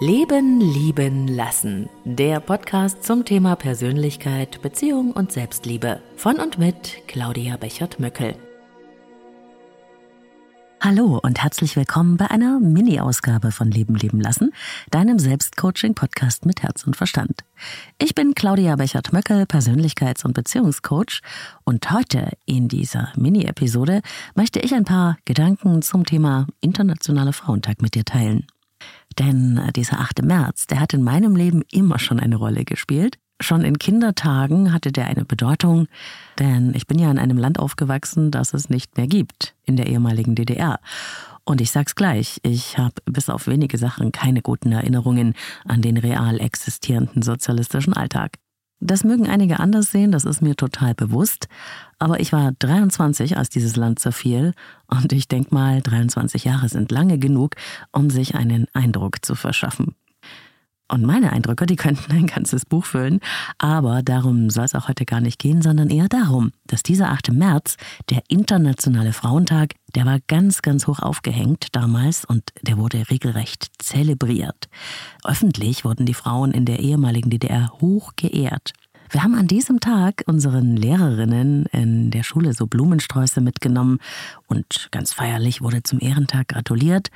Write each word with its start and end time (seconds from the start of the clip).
Leben, 0.00 0.60
Lieben, 0.60 1.26
Lassen. 1.26 1.88
Der 2.04 2.38
Podcast 2.38 3.02
zum 3.02 3.24
Thema 3.24 3.56
Persönlichkeit, 3.56 4.62
Beziehung 4.62 5.10
und 5.10 5.32
Selbstliebe. 5.32 6.00
Von 6.14 6.36
und 6.36 6.56
mit 6.56 7.02
Claudia 7.08 7.56
Bechert-Möckel. 7.56 8.36
Hallo 10.80 11.18
und 11.20 11.42
herzlich 11.42 11.74
willkommen 11.74 12.16
bei 12.16 12.30
einer 12.30 12.60
Mini-Ausgabe 12.60 13.50
von 13.50 13.72
Leben, 13.72 13.96
Leben, 13.96 14.20
Lassen, 14.20 14.52
deinem 14.92 15.18
Selbstcoaching-Podcast 15.18 16.46
mit 16.46 16.62
Herz 16.62 16.84
und 16.84 16.94
Verstand. 16.94 17.40
Ich 18.00 18.14
bin 18.14 18.34
Claudia 18.34 18.76
Bechert-Möckel, 18.76 19.46
Persönlichkeits- 19.46 20.24
und 20.24 20.32
Beziehungscoach 20.32 21.22
und 21.64 21.90
heute 21.90 22.30
in 22.46 22.68
dieser 22.68 23.12
Mini-Episode 23.16 24.02
möchte 24.36 24.60
ich 24.60 24.72
ein 24.74 24.84
paar 24.84 25.18
Gedanken 25.24 25.82
zum 25.82 26.06
Thema 26.06 26.46
Internationaler 26.60 27.32
Frauentag 27.32 27.82
mit 27.82 27.96
dir 27.96 28.04
teilen. 28.04 28.46
Denn 29.18 29.58
äh, 29.58 29.72
dieser 29.72 30.00
8. 30.00 30.22
März, 30.22 30.66
der 30.66 30.80
hat 30.80 30.94
in 30.94 31.02
meinem 31.02 31.36
Leben 31.36 31.62
immer 31.70 31.98
schon 31.98 32.20
eine 32.20 32.36
Rolle 32.36 32.64
gespielt. 32.64 33.18
Schon 33.40 33.62
in 33.62 33.78
Kindertagen 33.78 34.72
hatte 34.72 34.90
der 34.90 35.06
eine 35.06 35.24
Bedeutung, 35.24 35.86
denn 36.40 36.74
ich 36.74 36.88
bin 36.88 36.98
ja 36.98 37.08
in 37.08 37.20
einem 37.20 37.38
Land 37.38 37.60
aufgewachsen, 37.60 38.32
das 38.32 38.52
es 38.52 38.68
nicht 38.68 38.96
mehr 38.96 39.06
gibt, 39.06 39.54
in 39.64 39.76
der 39.76 39.86
ehemaligen 39.86 40.34
DDR. 40.34 40.80
Und 41.44 41.60
ich 41.60 41.70
sag's 41.70 41.94
gleich, 41.94 42.40
ich 42.42 42.78
habe 42.78 42.94
bis 43.06 43.30
auf 43.30 43.46
wenige 43.46 43.78
Sachen 43.78 44.12
keine 44.12 44.42
guten 44.42 44.72
Erinnerungen 44.72 45.34
an 45.66 45.82
den 45.82 45.96
real 45.96 46.40
existierenden 46.40 47.22
sozialistischen 47.22 47.94
Alltag. 47.94 48.32
Das 48.80 49.02
mögen 49.02 49.28
einige 49.28 49.58
anders 49.58 49.90
sehen, 49.90 50.12
das 50.12 50.24
ist 50.24 50.40
mir 50.40 50.54
total 50.54 50.94
bewusst. 50.94 51.48
Aber 51.98 52.20
ich 52.20 52.32
war 52.32 52.52
23, 52.58 53.36
als 53.36 53.50
dieses 53.50 53.74
Land 53.76 53.98
zerfiel. 53.98 54.54
Und 54.86 55.12
ich 55.12 55.26
denke 55.26 55.52
mal, 55.52 55.82
23 55.82 56.44
Jahre 56.44 56.68
sind 56.68 56.92
lange 56.92 57.18
genug, 57.18 57.56
um 57.90 58.08
sich 58.08 58.36
einen 58.36 58.66
Eindruck 58.74 59.24
zu 59.24 59.34
verschaffen. 59.34 59.94
Und 60.90 61.04
meine 61.04 61.32
Eindrücke, 61.32 61.66
die 61.66 61.76
könnten 61.76 62.10
ein 62.12 62.26
ganzes 62.26 62.64
Buch 62.64 62.86
füllen. 62.86 63.20
Aber 63.58 64.02
darum 64.02 64.48
soll 64.48 64.64
es 64.64 64.74
auch 64.74 64.88
heute 64.88 65.04
gar 65.04 65.20
nicht 65.20 65.38
gehen, 65.38 65.60
sondern 65.60 65.90
eher 65.90 66.08
darum, 66.08 66.52
dass 66.66 66.82
dieser 66.82 67.10
8. 67.10 67.32
März, 67.32 67.76
der 68.08 68.22
Internationale 68.28 69.12
Frauentag, 69.12 69.74
der 69.94 70.06
war 70.06 70.18
ganz, 70.26 70.62
ganz 70.62 70.86
hoch 70.86 71.00
aufgehängt 71.00 71.68
damals 71.72 72.24
und 72.24 72.42
der 72.62 72.78
wurde 72.78 73.10
regelrecht 73.10 73.70
zelebriert. 73.78 74.68
Öffentlich 75.24 75.84
wurden 75.84 76.06
die 76.06 76.14
Frauen 76.14 76.52
in 76.52 76.64
der 76.64 76.78
ehemaligen 76.78 77.30
DDR 77.30 77.70
hoch 77.80 78.12
geehrt. 78.16 78.72
Wir 79.10 79.22
haben 79.22 79.34
an 79.34 79.46
diesem 79.46 79.80
Tag 79.80 80.22
unseren 80.26 80.76
Lehrerinnen 80.76 81.64
in 81.66 82.10
der 82.10 82.22
Schule 82.22 82.52
so 82.52 82.66
Blumensträuße 82.66 83.40
mitgenommen 83.40 84.00
und 84.48 84.88
ganz 84.90 85.14
feierlich 85.14 85.62
wurde 85.62 85.82
zum 85.82 85.98
Ehrentag 86.00 86.48
gratuliert. 86.48 87.10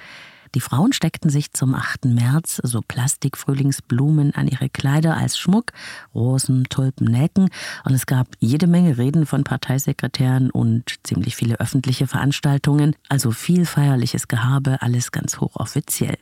Die 0.55 0.61
Frauen 0.61 0.93
steckten 0.93 1.31
sich 1.31 1.53
zum 1.53 1.75
8. 1.75 2.05
März 2.07 2.61
so 2.63 2.83
Plastikfrühlingsblumen 2.87 4.35
an 4.35 4.49
ihre 4.49 4.69
Kleider 4.69 5.17
als 5.17 5.39
Schmuck, 5.39 5.73
Rosen, 6.15 6.65
Tulpen, 6.65 7.07
Nelken 7.07 7.49
und 7.85 7.95
es 7.95 8.05
gab 8.05 8.29
jede 8.39 8.67
Menge 8.67 8.99
Reden 8.99 9.25
von 9.25 9.45
Parteisekretären 9.45 10.51
und 10.51 10.97
ziemlich 11.05 11.37
viele 11.37 11.59
öffentliche 11.59 12.07
Veranstaltungen, 12.07 12.95
also 13.09 13.31
viel 13.31 13.65
feierliches 13.65 14.29
Gehabe, 14.29 14.83
alles 14.83 15.11
ganz 15.11 15.41
hochoffiziell. 15.41 16.19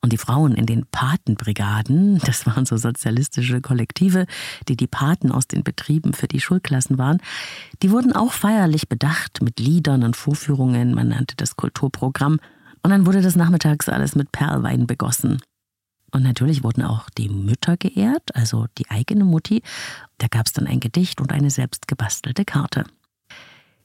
Und 0.00 0.12
die 0.12 0.18
Frauen 0.18 0.54
in 0.54 0.66
den 0.66 0.86
Patenbrigaden, 0.86 2.18
das 2.24 2.46
waren 2.46 2.64
so 2.64 2.76
sozialistische 2.76 3.60
Kollektive, 3.60 4.26
die 4.68 4.76
die 4.76 4.86
Paten 4.86 5.32
aus 5.32 5.48
den 5.48 5.64
Betrieben 5.64 6.12
für 6.12 6.28
die 6.28 6.40
Schulklassen 6.40 6.96
waren, 6.96 7.18
die 7.82 7.90
wurden 7.90 8.14
auch 8.14 8.32
feierlich 8.32 8.88
bedacht 8.88 9.42
mit 9.42 9.58
Liedern 9.58 10.02
und 10.02 10.16
Vorführungen, 10.16 10.94
man 10.94 11.08
nannte 11.08 11.36
das 11.36 11.56
Kulturprogramm. 11.56 12.38
Und 12.86 12.90
dann 12.90 13.04
wurde 13.04 13.20
das 13.20 13.34
nachmittags 13.34 13.88
alles 13.88 14.14
mit 14.14 14.30
Perlwein 14.30 14.86
begossen. 14.86 15.42
Und 16.12 16.22
natürlich 16.22 16.62
wurden 16.62 16.84
auch 16.84 17.10
die 17.10 17.28
Mütter 17.28 17.76
geehrt, 17.76 18.36
also 18.36 18.66
die 18.78 18.88
eigene 18.88 19.24
Mutti. 19.24 19.64
Da 20.18 20.28
gab 20.28 20.46
es 20.46 20.52
dann 20.52 20.68
ein 20.68 20.78
Gedicht 20.78 21.20
und 21.20 21.32
eine 21.32 21.50
selbst 21.50 21.88
gebastelte 21.88 22.44
Karte. 22.44 22.84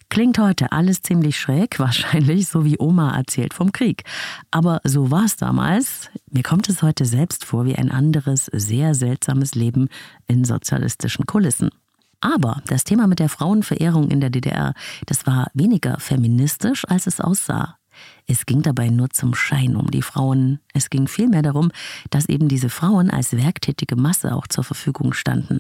Klingt 0.10 0.38
heute 0.38 0.72
alles 0.72 1.02
ziemlich 1.02 1.40
schräg, 1.40 1.80
wahrscheinlich 1.80 2.48
so 2.48 2.64
wie 2.64 2.78
Oma 2.78 3.18
erzählt 3.18 3.56
vom 3.56 3.72
Krieg. 3.72 4.04
Aber 4.52 4.82
so 4.84 5.10
war 5.10 5.26
es 5.26 5.36
damals. 5.36 6.12
Mir 6.30 6.44
kommt 6.44 6.70
es 6.70 6.84
heute 6.84 7.06
selbst 7.06 7.44
vor 7.44 7.66
wie 7.66 7.76
ein 7.76 7.90
anderes, 7.90 8.52
sehr 8.54 8.94
seltsames 8.94 9.56
Leben 9.56 9.90
in 10.28 10.46
sozialistischen 10.46 11.26
Kulissen. 11.26 11.72
Aber 12.20 12.62
das 12.68 12.84
Thema 12.84 13.08
mit 13.08 13.18
der 13.18 13.30
Frauenverehrung 13.30 14.12
in 14.12 14.22
der 14.22 14.30
DDR, 14.30 14.76
das 15.08 15.26
war 15.26 15.48
weniger 15.56 16.00
feministisch, 16.00 16.86
als 16.88 17.08
es 17.08 17.20
aussah. 17.20 17.80
Es 18.28 18.46
ging 18.46 18.62
dabei 18.62 18.90
nur 18.90 19.10
zum 19.10 19.34
Schein 19.34 19.76
um 19.76 19.92
die 19.92 20.02
Frauen. 20.02 20.60
Es 20.74 20.90
ging 20.90 21.08
vielmehr 21.08 21.42
darum, 21.42 21.72
dass 22.10 22.30
eben 22.30 22.48
diese 22.48 22.70
Frauen 22.70 23.10
als 23.10 23.34
werktätige 23.34 23.96
Masse 23.96 24.36
auch 24.36 24.48
zur 24.48 24.64
Verfügung 24.64 25.14
standen, 25.14 25.60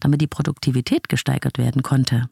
damit 0.00 0.20
die 0.20 0.26
Produktivität 0.26 1.08
gesteigert 1.08 1.58
werden 1.58 1.82
konnte. 1.82 2.28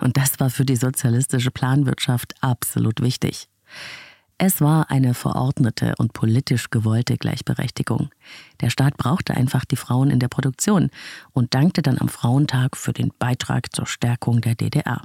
Und 0.00 0.16
das 0.16 0.40
war 0.40 0.50
für 0.50 0.64
die 0.64 0.76
sozialistische 0.76 1.50
Planwirtschaft 1.50 2.34
absolut 2.40 3.00
wichtig. 3.00 3.48
Es 4.36 4.60
war 4.60 4.90
eine 4.90 5.14
verordnete 5.14 5.94
und 5.98 6.12
politisch 6.12 6.70
gewollte 6.70 7.16
Gleichberechtigung. 7.16 8.10
Der 8.60 8.70
Staat 8.70 8.96
brauchte 8.96 9.34
einfach 9.34 9.64
die 9.64 9.76
Frauen 9.76 10.10
in 10.10 10.18
der 10.18 10.28
Produktion 10.28 10.90
und 11.32 11.54
dankte 11.54 11.82
dann 11.82 11.98
am 11.98 12.08
Frauentag 12.08 12.76
für 12.76 12.92
den 12.92 13.12
Beitrag 13.18 13.74
zur 13.74 13.86
Stärkung 13.86 14.40
der 14.40 14.56
DDR. 14.56 15.02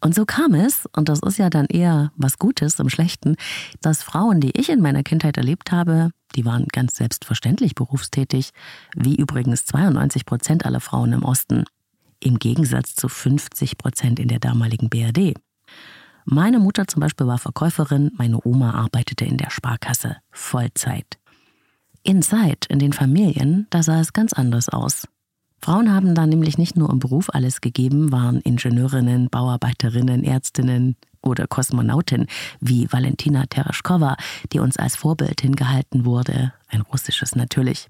Und 0.00 0.14
so 0.14 0.24
kam 0.24 0.54
es, 0.54 0.86
und 0.94 1.08
das 1.08 1.20
ist 1.20 1.38
ja 1.38 1.50
dann 1.50 1.66
eher 1.66 2.12
was 2.16 2.38
Gutes 2.38 2.78
im 2.78 2.88
Schlechten, 2.88 3.36
dass 3.80 4.02
Frauen, 4.02 4.40
die 4.40 4.58
ich 4.58 4.68
in 4.68 4.80
meiner 4.80 5.02
Kindheit 5.02 5.36
erlebt 5.36 5.72
habe, 5.72 6.10
die 6.36 6.44
waren 6.44 6.66
ganz 6.68 6.96
selbstverständlich 6.96 7.74
berufstätig, 7.74 8.50
wie 8.94 9.16
übrigens 9.16 9.64
92 9.64 10.24
Prozent 10.24 10.66
aller 10.66 10.80
Frauen 10.80 11.12
im 11.12 11.24
Osten, 11.24 11.64
im 12.20 12.38
Gegensatz 12.38 12.94
zu 12.94 13.08
50 13.08 13.78
Prozent 13.78 14.20
in 14.20 14.28
der 14.28 14.38
damaligen 14.38 14.88
BRD. 14.88 15.34
Meine 16.24 16.58
Mutter 16.58 16.86
zum 16.86 17.00
Beispiel 17.00 17.26
war 17.26 17.38
Verkäuferin, 17.38 18.12
meine 18.16 18.38
Oma 18.44 18.74
arbeitete 18.74 19.24
in 19.24 19.38
der 19.38 19.50
Sparkasse, 19.50 20.18
Vollzeit. 20.30 21.18
In 22.02 22.22
Zeit, 22.22 22.66
in 22.66 22.78
den 22.78 22.92
Familien, 22.92 23.66
da 23.70 23.82
sah 23.82 24.00
es 24.00 24.12
ganz 24.12 24.32
anders 24.32 24.68
aus. 24.68 25.08
Frauen 25.60 25.92
haben 25.92 26.14
da 26.14 26.26
nämlich 26.26 26.56
nicht 26.56 26.76
nur 26.76 26.90
im 26.90 26.98
Beruf 26.98 27.30
alles 27.32 27.60
gegeben, 27.60 28.12
waren 28.12 28.40
Ingenieurinnen, 28.40 29.28
Bauarbeiterinnen, 29.28 30.24
Ärztinnen 30.24 30.96
oder 31.20 31.46
Kosmonautin, 31.46 32.26
wie 32.60 32.90
Valentina 32.90 33.44
Tereshkova, 33.46 34.16
die 34.52 34.60
uns 34.60 34.76
als 34.76 34.96
Vorbild 34.96 35.40
hingehalten 35.40 36.04
wurde, 36.04 36.52
ein 36.68 36.82
russisches 36.82 37.34
natürlich. 37.34 37.88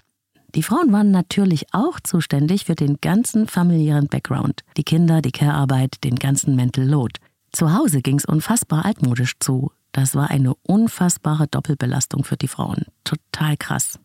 Die 0.55 0.63
Frauen 0.63 0.91
waren 0.91 1.11
natürlich 1.11 1.67
auch 1.73 1.99
zuständig 1.99 2.65
für 2.65 2.73
den 2.73 2.97
ganzen 3.01 3.47
familiären 3.47 4.07
Background, 4.07 4.61
die 4.77 4.83
Kinder, 4.83 5.21
die 5.21 5.31
Care-Arbeit, 5.31 6.03
den 6.03 6.15
ganzen 6.15 6.55
Mental 6.55 6.85
Load. 6.85 7.19
Zu 7.51 7.73
Hause 7.73 8.01
ging's 8.01 8.25
unfassbar 8.25 8.85
altmodisch 8.85 9.33
zu. 9.39 9.71
Das 9.91 10.15
war 10.15 10.29
eine 10.29 10.55
unfassbare 10.63 11.47
Doppelbelastung 11.47 12.23
für 12.23 12.37
die 12.37 12.47
Frauen. 12.47 12.85
Total 13.03 13.57
krass. 13.57 13.99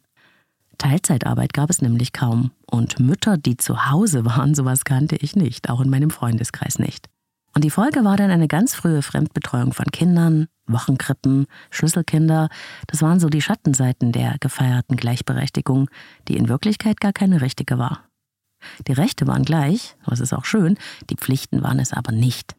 Teilzeitarbeit 0.79 1.53
gab 1.53 1.71
es 1.71 1.83
nämlich 1.83 2.13
kaum. 2.13 2.51
Und 2.71 2.99
Mütter, 3.01 3.37
die 3.37 3.57
zu 3.57 3.91
Hause 3.91 4.25
waren, 4.25 4.55
sowas 4.55 4.85
kannte 4.85 5.17
ich 5.17 5.37
nicht, 5.37 5.71
auch 5.71 5.81
in 5.81 5.91
meinem 5.91 6.11
Freundeskreis 6.11 6.79
nicht. 6.79 7.09
Und 7.55 7.63
die 7.63 7.71
Folge 7.71 8.05
war 8.05 8.17
dann 8.17 8.31
eine 8.31 8.49
ganz 8.49 8.75
frühe 8.75 9.01
Fremdbetreuung 9.01 9.73
von 9.73 9.87
Kindern, 9.87 10.49
Wochenkrippen, 10.67 11.47
Schlüsselkinder. 11.71 12.49
Das 12.89 13.01
waren 13.01 13.21
so 13.21 13.29
die 13.29 13.43
Schattenseiten 13.43 14.11
der 14.11 14.37
gefeierten 14.41 14.97
Gleichberechtigung, 14.97 15.89
die 16.27 16.37
in 16.37 16.49
Wirklichkeit 16.49 17.01
gar 17.01 17.13
keine 17.13 17.41
richtige 17.41 17.79
war. 17.79 18.01
Die 18.89 18.93
Rechte 18.93 19.27
waren 19.27 19.45
gleich, 19.45 19.97
das 20.07 20.21
ist 20.21 20.33
auch 20.33 20.45
schön, 20.45 20.79
die 21.11 21.17
Pflichten 21.17 21.63
waren 21.63 21.79
es 21.79 21.93
aber 21.93 22.13
nicht. 22.13 22.57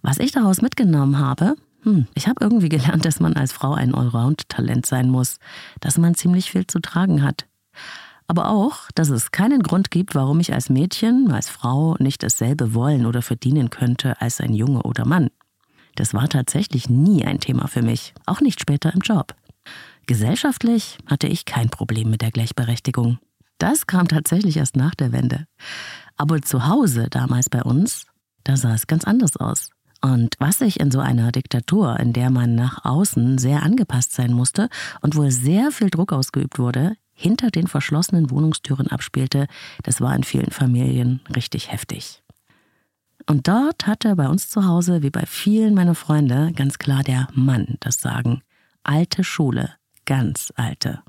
Was 0.00 0.18
ich 0.18 0.32
daraus 0.32 0.62
mitgenommen 0.62 1.18
habe, 1.18 1.56
hm, 1.84 2.06
ich 2.14 2.28
habe 2.28 2.42
irgendwie 2.42 2.68
gelernt, 2.68 3.04
dass 3.04 3.20
man 3.20 3.34
als 3.34 3.52
Frau 3.52 3.74
ein 3.74 3.94
Allround-Talent 3.94 4.86
sein 4.86 5.10
muss, 5.10 5.38
dass 5.80 5.98
man 5.98 6.14
ziemlich 6.14 6.50
viel 6.50 6.66
zu 6.66 6.80
tragen 6.80 7.22
hat. 7.22 7.46
Aber 8.26 8.48
auch, 8.48 8.90
dass 8.94 9.10
es 9.10 9.32
keinen 9.32 9.62
Grund 9.62 9.90
gibt, 9.90 10.14
warum 10.14 10.40
ich 10.40 10.54
als 10.54 10.70
Mädchen, 10.70 11.30
als 11.30 11.50
Frau 11.50 11.94
nicht 11.98 12.22
dasselbe 12.22 12.72
wollen 12.72 13.04
oder 13.04 13.20
verdienen 13.20 13.68
könnte 13.68 14.20
als 14.20 14.40
ein 14.40 14.54
Junge 14.54 14.82
oder 14.82 15.04
Mann. 15.04 15.28
Das 15.94 16.14
war 16.14 16.28
tatsächlich 16.28 16.88
nie 16.88 17.24
ein 17.24 17.38
Thema 17.38 17.68
für 17.68 17.82
mich, 17.82 18.14
auch 18.24 18.40
nicht 18.40 18.60
später 18.60 18.92
im 18.94 19.00
Job. 19.00 19.34
Gesellschaftlich 20.06 20.98
hatte 21.06 21.26
ich 21.26 21.44
kein 21.44 21.68
Problem 21.68 22.10
mit 22.10 22.22
der 22.22 22.30
Gleichberechtigung. 22.30 23.18
Das 23.58 23.86
kam 23.86 24.08
tatsächlich 24.08 24.56
erst 24.56 24.76
nach 24.76 24.94
der 24.94 25.12
Wende. 25.12 25.46
Aber 26.16 26.42
zu 26.42 26.66
Hause 26.66 27.08
damals 27.10 27.48
bei 27.48 27.62
uns, 27.62 28.06
da 28.42 28.56
sah 28.56 28.74
es 28.74 28.86
ganz 28.86 29.04
anders 29.04 29.36
aus. 29.36 29.70
Und 30.04 30.34
was 30.38 30.58
sich 30.58 30.80
in 30.80 30.90
so 30.90 31.00
einer 31.00 31.32
Diktatur, 31.32 31.98
in 31.98 32.12
der 32.12 32.28
man 32.28 32.54
nach 32.54 32.84
außen 32.84 33.38
sehr 33.38 33.62
angepasst 33.62 34.12
sein 34.12 34.34
musste 34.34 34.68
und 35.00 35.16
wo 35.16 35.30
sehr 35.30 35.70
viel 35.70 35.88
Druck 35.88 36.12
ausgeübt 36.12 36.58
wurde, 36.58 36.98
hinter 37.14 37.50
den 37.50 37.68
verschlossenen 37.68 38.30
Wohnungstüren 38.30 38.88
abspielte, 38.88 39.46
das 39.82 40.02
war 40.02 40.14
in 40.14 40.22
vielen 40.22 40.50
Familien 40.50 41.22
richtig 41.34 41.72
heftig. 41.72 42.22
Und 43.26 43.48
dort 43.48 43.86
hatte 43.86 44.14
bei 44.14 44.28
uns 44.28 44.50
zu 44.50 44.66
Hause, 44.66 45.02
wie 45.02 45.08
bei 45.08 45.24
vielen 45.24 45.72
meiner 45.72 45.94
Freunde, 45.94 46.52
ganz 46.54 46.76
klar 46.76 47.02
der 47.02 47.28
Mann 47.32 47.78
das 47.80 47.98
Sagen. 47.98 48.42
Alte 48.82 49.24
Schule, 49.24 49.70
ganz 50.04 50.52
alte. 50.54 51.00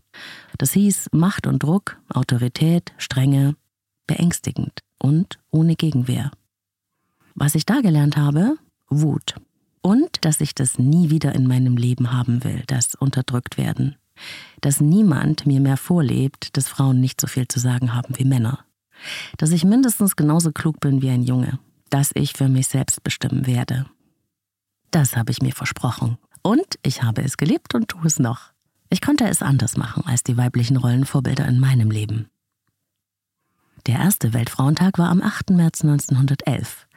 Das 0.58 0.72
hieß 0.72 1.10
Macht 1.12 1.48
und 1.48 1.62
Druck, 1.62 1.98
Autorität, 2.14 2.94
Strenge, 2.98 3.58
beängstigend 4.08 4.80
und 5.00 5.38
ohne 5.52 5.76
Gegenwehr. 5.76 6.32
Was 7.34 7.56
ich 7.56 7.66
da 7.66 7.82
gelernt 7.82 8.16
habe? 8.16 8.56
Wut. 8.90 9.36
Und 9.82 10.26
dass 10.26 10.42
ich 10.42 10.56
das 10.56 10.80
nie 10.80 11.10
wieder 11.10 11.36
in 11.36 11.48
meinem 11.48 11.78
Leben 11.78 12.12
haben 12.12 12.44
will, 12.44 12.64
das 12.68 12.96
unterdrückt 12.96 13.58
werden. 13.58 13.96
Dass 14.62 14.82
niemand 14.82 15.46
mir 15.46 15.60
mehr 15.60 15.78
vorlebt, 15.78 16.58
dass 16.58 16.68
Frauen 16.68 17.00
nicht 17.00 17.22
so 17.22 17.28
viel 17.28 17.48
zu 17.48 17.60
sagen 17.60 17.94
haben 17.94 18.18
wie 18.18 18.26
Männer. 18.26 18.60
Dass 19.38 19.52
ich 19.52 19.64
mindestens 19.64 20.16
genauso 20.16 20.52
klug 20.52 20.80
bin 20.80 21.02
wie 21.02 21.10
ein 21.10 21.24
Junge. 21.24 21.60
Dass 21.90 22.12
ich 22.16 22.34
für 22.34 22.48
mich 22.48 22.68
selbst 22.68 23.04
bestimmen 23.04 23.46
werde. 23.46 23.86
Das 24.92 25.16
habe 25.16 25.32
ich 25.32 25.42
mir 25.42 25.54
versprochen. 25.54 26.18
Und 26.42 26.80
ich 26.84 27.04
habe 27.04 27.22
es 27.22 27.38
gelebt 27.38 27.76
und 27.76 27.90
tue 27.90 28.06
es 28.06 28.18
noch. 28.18 28.54
Ich 28.90 29.02
konnte 29.02 29.28
es 29.28 29.42
anders 29.42 29.78
machen 29.78 30.04
als 30.06 30.24
die 30.24 30.38
weiblichen 30.38 30.78
Rollenvorbilder 30.78 31.46
in 31.48 31.60
meinem 31.60 31.92
Leben. 31.92 32.30
Der 33.88 34.00
erste 34.00 34.34
Weltfrauentag 34.34 34.98
war 34.98 35.10
am 35.10 35.22
8. 35.22 35.52
März 35.52 35.84
1911. 35.84 36.88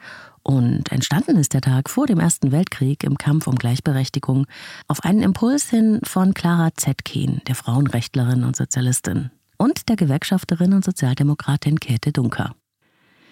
Und 0.43 0.91
entstanden 0.91 1.37
ist 1.37 1.53
der 1.53 1.61
Tag 1.61 1.89
vor 1.89 2.07
dem 2.07 2.19
Ersten 2.19 2.51
Weltkrieg 2.51 3.03
im 3.03 3.17
Kampf 3.17 3.47
um 3.47 3.55
Gleichberechtigung 3.55 4.47
auf 4.87 5.03
einen 5.03 5.21
Impuls 5.21 5.69
hin 5.69 5.99
von 6.03 6.33
Clara 6.33 6.69
Zetkin, 6.75 7.41
der 7.47 7.55
Frauenrechtlerin 7.55 8.43
und 8.43 8.55
Sozialistin, 8.55 9.31
und 9.57 9.89
der 9.89 9.95
Gewerkschafterin 9.95 10.73
und 10.73 10.85
Sozialdemokratin 10.85 11.79
Käthe 11.79 12.11
Dunker. 12.11 12.55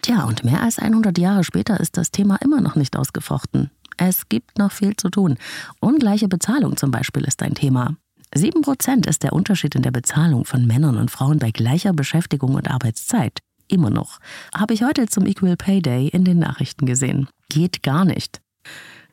Tja, 0.01 0.23
und 0.25 0.43
mehr 0.43 0.61
als 0.61 0.79
100 0.79 1.17
Jahre 1.17 1.43
später 1.43 1.79
ist 1.79 1.97
das 1.97 2.11
Thema 2.11 2.37
immer 2.37 2.61
noch 2.61 2.75
nicht 2.75 2.95
ausgefochten. 2.95 3.71
Es 3.97 4.29
gibt 4.29 4.59
noch 4.59 4.71
viel 4.71 4.95
zu 4.95 5.09
tun. 5.09 5.37
Ungleiche 5.79 6.27
Bezahlung 6.27 6.77
zum 6.77 6.91
Beispiel 6.91 7.23
ist 7.23 7.41
ein 7.41 7.55
Thema. 7.55 7.95
Sieben 8.33 8.61
Prozent 8.61 9.07
ist 9.07 9.23
der 9.23 9.33
Unterschied 9.33 9.73
in 9.75 9.81
der 9.81 9.91
Bezahlung 9.91 10.45
von 10.45 10.67
Männern 10.67 10.97
und 10.97 11.09
Frauen 11.09 11.39
bei 11.39 11.51
gleicher 11.51 11.93
Beschäftigung 11.93 12.55
und 12.55 12.69
Arbeitszeit. 12.69 13.39
Immer 13.67 13.89
noch. 13.89 14.19
Habe 14.55 14.73
ich 14.73 14.83
heute 14.83 15.07
zum 15.07 15.25
Equal 15.25 15.57
Pay 15.57 15.81
Day 15.81 16.07
in 16.07 16.23
den 16.23 16.39
Nachrichten 16.39 16.85
gesehen. 16.85 17.27
Geht 17.49 17.83
gar 17.83 18.05
nicht. 18.05 18.41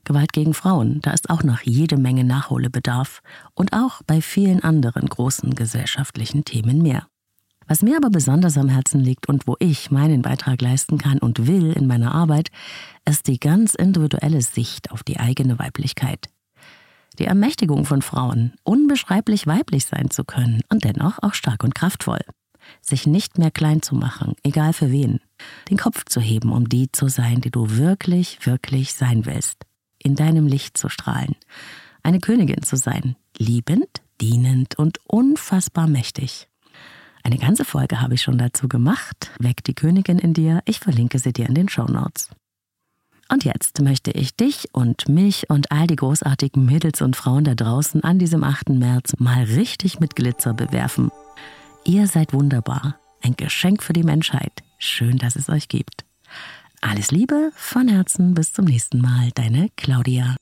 Gewalt 0.04 0.32
gegen 0.32 0.54
Frauen, 0.54 1.00
da 1.00 1.12
ist 1.12 1.30
auch 1.30 1.42
noch 1.42 1.62
jede 1.62 1.96
Menge 1.96 2.24
Nachholbedarf. 2.24 3.20
Und 3.54 3.72
auch 3.72 4.02
bei 4.06 4.20
vielen 4.20 4.62
anderen 4.62 5.08
großen 5.08 5.54
gesellschaftlichen 5.54 6.44
Themen 6.44 6.82
mehr. 6.82 7.06
Was 7.66 7.82
mir 7.82 7.96
aber 7.96 8.10
besonders 8.10 8.58
am 8.58 8.68
Herzen 8.68 9.00
liegt 9.00 9.26
und 9.28 9.46
wo 9.46 9.56
ich 9.58 9.90
meinen 9.90 10.20
Beitrag 10.20 10.60
leisten 10.60 10.98
kann 10.98 11.18
und 11.18 11.46
will 11.46 11.72
in 11.72 11.86
meiner 11.86 12.14
Arbeit, 12.14 12.50
ist 13.08 13.26
die 13.26 13.40
ganz 13.40 13.74
individuelle 13.74 14.42
Sicht 14.42 14.90
auf 14.90 15.02
die 15.02 15.18
eigene 15.18 15.58
Weiblichkeit. 15.58 16.28
Die 17.18 17.24
Ermächtigung 17.24 17.86
von 17.86 18.02
Frauen, 18.02 18.52
unbeschreiblich 18.64 19.46
weiblich 19.46 19.86
sein 19.86 20.10
zu 20.10 20.24
können 20.24 20.60
und 20.68 20.84
dennoch 20.84 21.22
auch 21.22 21.32
stark 21.32 21.64
und 21.64 21.74
kraftvoll. 21.74 22.20
Sich 22.80 23.06
nicht 23.06 23.38
mehr 23.38 23.50
klein 23.50 23.82
zu 23.82 23.94
machen, 23.94 24.34
egal 24.42 24.72
für 24.72 24.90
wen. 24.90 25.20
Den 25.70 25.76
Kopf 25.76 26.04
zu 26.04 26.20
heben, 26.20 26.52
um 26.52 26.68
die 26.68 26.90
zu 26.92 27.08
sein, 27.08 27.40
die 27.40 27.50
du 27.50 27.76
wirklich, 27.76 28.44
wirklich 28.46 28.94
sein 28.94 29.26
willst. 29.26 29.64
In 29.98 30.14
deinem 30.14 30.46
Licht 30.46 30.76
zu 30.76 30.88
strahlen. 30.88 31.34
Eine 32.02 32.20
Königin 32.20 32.62
zu 32.62 32.76
sein. 32.76 33.16
Liebend, 33.38 34.02
dienend 34.20 34.78
und 34.78 34.98
unfassbar 35.06 35.86
mächtig. 35.86 36.48
Eine 37.22 37.38
ganze 37.38 37.64
Folge 37.64 38.02
habe 38.02 38.14
ich 38.14 38.22
schon 38.22 38.36
dazu 38.36 38.68
gemacht. 38.68 39.30
Weck 39.38 39.64
die 39.64 39.74
Königin 39.74 40.18
in 40.18 40.34
dir. 40.34 40.60
Ich 40.66 40.78
verlinke 40.78 41.18
sie 41.18 41.32
dir 41.32 41.48
in 41.48 41.54
den 41.54 41.70
Show 41.70 41.86
Notes. 41.86 42.28
Und 43.30 43.44
jetzt 43.44 43.80
möchte 43.80 44.10
ich 44.10 44.36
dich 44.36 44.68
und 44.72 45.08
mich 45.08 45.48
und 45.48 45.72
all 45.72 45.86
die 45.86 45.96
großartigen 45.96 46.64
Mädels 46.66 47.00
und 47.00 47.16
Frauen 47.16 47.44
da 47.44 47.54
draußen 47.54 48.04
an 48.04 48.18
diesem 48.18 48.44
8. 48.44 48.68
März 48.70 49.14
mal 49.18 49.44
richtig 49.44 49.98
mit 49.98 50.14
Glitzer 50.14 50.52
bewerfen. 50.52 51.10
Ihr 51.86 52.06
seid 52.06 52.32
wunderbar, 52.32 52.98
ein 53.22 53.36
Geschenk 53.36 53.82
für 53.82 53.92
die 53.92 54.04
Menschheit. 54.04 54.62
Schön, 54.78 55.18
dass 55.18 55.36
es 55.36 55.50
euch 55.50 55.68
gibt. 55.68 56.06
Alles 56.80 57.10
Liebe, 57.10 57.52
von 57.56 57.88
Herzen, 57.88 58.32
bis 58.32 58.54
zum 58.54 58.64
nächsten 58.64 59.02
Mal, 59.02 59.30
deine 59.34 59.68
Claudia. 59.76 60.36